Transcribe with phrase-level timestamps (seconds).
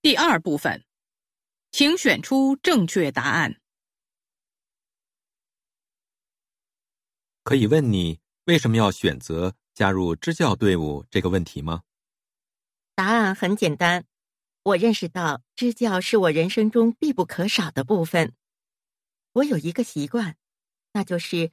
[0.00, 0.84] 第二部分，
[1.72, 3.60] 请选出正确答案。
[7.42, 11.82] 可以问你为什么要选择加入支教队伍这个问题吗？
[12.94, 14.04] 答案很简单，
[14.62, 18.34] 我认识到支教是我人生中必不可少的部分。
[19.32, 20.36] 我有一个习惯，
[20.92, 21.50] 那就是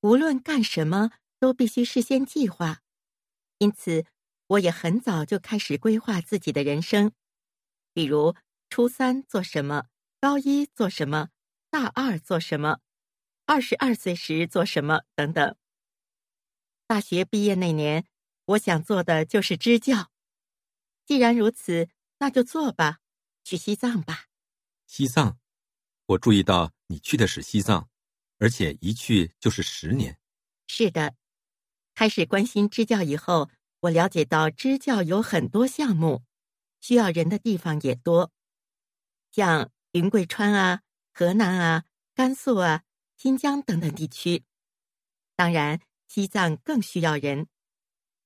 [0.00, 2.82] 无论干什么都必须事先计划，
[3.58, 4.04] 因此
[4.48, 7.12] 我也很早就开始规划自己的人生，
[7.96, 8.36] 比如
[8.68, 9.86] 初三做什么，
[10.20, 11.30] 高一做什么，
[11.70, 12.80] 大二做什么。
[13.46, 15.56] 二十二岁时做什么等等。
[16.86, 18.04] 大学毕业那年，
[18.44, 20.12] 我想做的就是支教。
[21.06, 22.98] 既然如此，那就做吧，
[23.42, 24.26] 去西藏吧。
[24.86, 25.38] 西藏，
[26.04, 27.88] 我注意到你去的是西藏，
[28.36, 30.18] 而且一去就是十年。
[30.66, 31.14] 是的，
[31.94, 33.48] 开始关心支教以后，
[33.80, 36.24] 我了解到支教有很多项目，
[36.80, 38.30] 需要人的地方也多，
[39.30, 42.82] 像云贵川啊、河南啊、甘肃啊。
[43.18, 44.44] 新疆等等地区，
[45.36, 47.46] 当然西藏更需要人。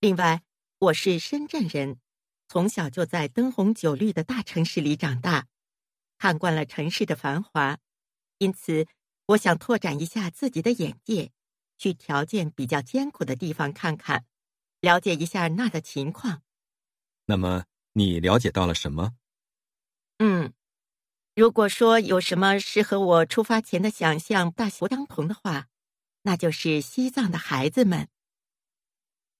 [0.00, 0.42] 另外，
[0.78, 2.00] 我是深圳人，
[2.48, 5.46] 从小就在灯红酒绿的大城市里长大，
[6.16, 7.76] 看惯了城市的繁华，
[8.38, 8.86] 因此
[9.26, 11.32] 我想拓展一下自己的眼界，
[11.76, 14.24] 去条件比较艰苦的地方看看，
[14.80, 16.40] 了解一下那的情况。
[17.26, 17.66] 那么，
[17.98, 19.14] 你了解到了什么？
[20.18, 20.52] 嗯。
[21.34, 25.68] 如果说有什么是和我出发前的想象大不相同的话，
[26.22, 28.08] 那就是西藏的孩子们。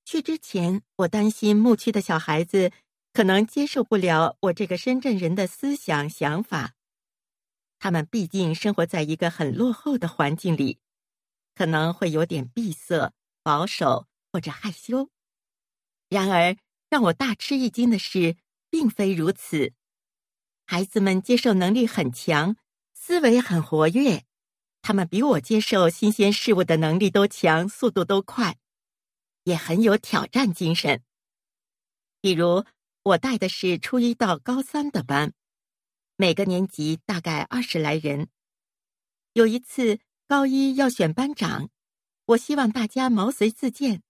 [0.04, 2.70] 去之前，我担心牧区的小孩子
[3.12, 6.76] 可能接受不了我这个深圳人的思想想法，
[7.80, 10.78] 他们毕竟生活在一个很落后的环境里，
[11.56, 15.10] 可能会有点闭塞、保守或者害羞。
[16.08, 16.56] 然而，
[16.88, 18.36] 让我大吃一惊的是，
[18.70, 19.72] 并非如此。
[20.66, 22.56] 孩子们接受能力很强，
[22.92, 24.24] 思维很活跃，
[24.82, 28.58] 他们比我接受新鲜事物的能力都强，速度都快，
[29.44, 31.02] 也很有挑战精神。
[32.20, 32.64] 比如，
[33.02, 35.32] 我带的是初一到高三的班，
[36.16, 38.28] 每个年级大概二十来人。
[39.32, 41.70] 有一次高一要选班长，
[42.26, 44.02] 我希望大家毛遂自荐，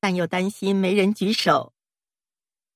[0.00, 1.72] 但又担心没人举手，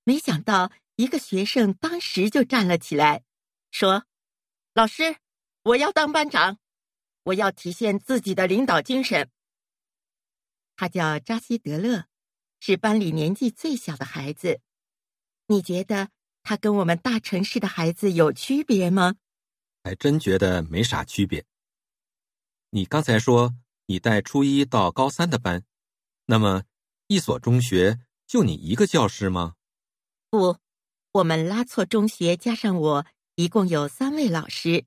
[0.05, 0.71] 没想到。
[0.97, 3.25] 一个学生当时就站了起来，
[3.71, 4.07] 说
[4.75, 5.17] ：“老师，
[5.65, 6.59] 我要当班长，
[7.25, 9.29] 我要体现自己的领导精神。”
[10.77, 12.07] 他叫扎西德勒，
[12.61, 14.61] 是班里年纪最小的孩子。
[15.47, 16.11] 你觉得
[16.43, 19.17] 他跟我们大城市的孩子有区别吗？
[19.83, 21.45] 还真觉得没啥区别。
[22.71, 23.55] 你刚才说
[23.87, 25.65] 你带初一到高三的班，
[26.27, 26.65] 那么
[27.09, 29.55] 一所中学就你一个教师吗？
[30.31, 30.59] 不。
[31.15, 34.85] 我们拉措中学加上我，一共有三位老师。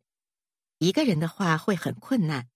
[0.78, 2.50] 一个人的话会很困难，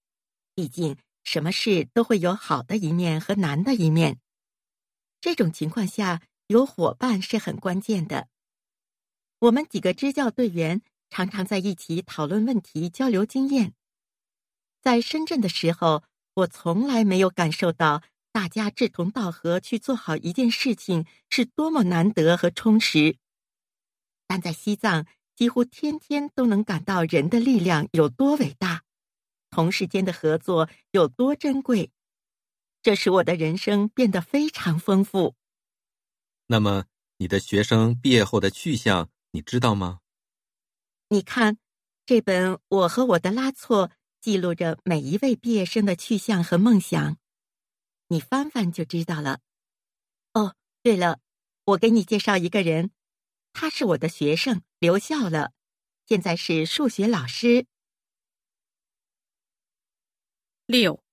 [0.53, 4.19] 毕竟什么事都会有好的一面和难的一面。
[5.21, 8.27] 这种情况下，有伙伴是很关键的。
[9.39, 13.73] 我们几个支教队员常常在一起讨论问题、交流经验。
[14.81, 16.03] 在深圳的时候，
[16.33, 18.03] 我从来没有感受到
[18.33, 23.15] 大家志同道合去做好一件事情是多么难得和充实。
[24.31, 25.05] 但在西藏，
[25.35, 28.83] 几乎天天都能感到人的力量有多伟大，
[29.49, 31.91] 同事间的合作有多珍贵，
[32.81, 35.35] 这使我的人生变得非常丰富。
[36.47, 36.85] 那么，
[37.17, 39.99] 你的学生毕业后的去向，你知道吗？
[41.09, 41.57] 你看，
[42.05, 43.89] 这本《我和我的拉措》
[44.21, 47.17] 记录着每一位毕业生的去向和梦想，
[48.07, 49.41] 你翻翻就知道了。
[50.31, 51.19] 哦，对了，
[51.65, 52.91] 我给你介绍一个人。
[53.53, 55.53] 他是我的学生，留校了，
[56.07, 57.67] 现在是数学老师。
[60.65, 61.03] 六，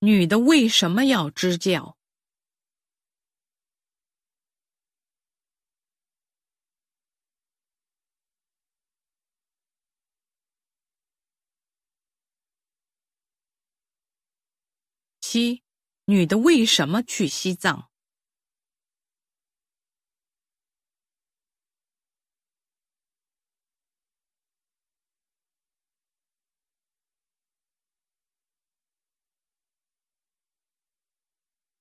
[0.00, 1.96] 女的为什么要支教？
[15.20, 15.64] 七，
[16.04, 17.90] 女的为什么去西藏？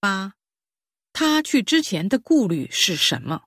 [0.03, 0.33] 八，
[1.13, 3.43] 他去之前的顾虑是什么？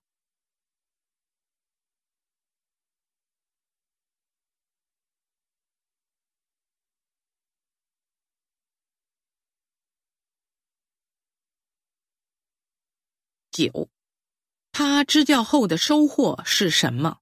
[13.51, 13.91] 九，
[14.73, 17.21] 他支教后的收获是什么？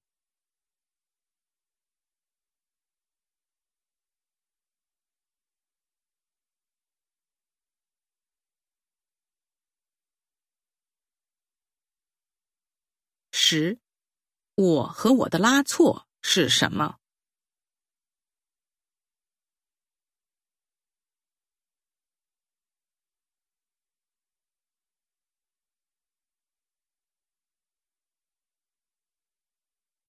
[13.47, 13.77] 十，
[14.55, 16.95] 我和我的拉错是什么？